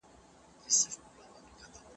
د 0.03 0.03
نېستۍ 0.63 1.09
کندي 1.33 1.53
ته 1.59 1.65
تللي 1.73 1.89